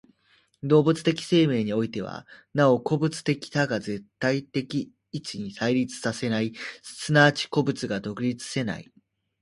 [0.63, 8.91] 動物的生命においては、なお個物的多が全体的一に対立せない、即ち個物が独立せない。